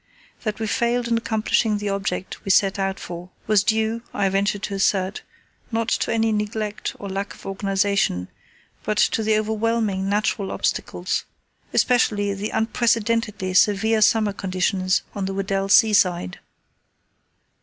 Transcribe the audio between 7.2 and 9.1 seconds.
of organization, but